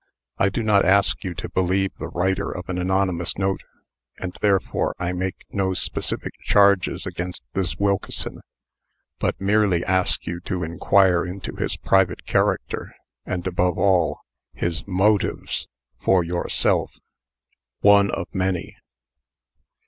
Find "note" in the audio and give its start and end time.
3.37-3.61